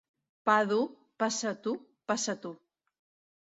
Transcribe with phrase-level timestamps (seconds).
[0.49, 0.87] Pa dur,
[1.25, 1.75] passa tu,
[2.13, 2.55] passa tu.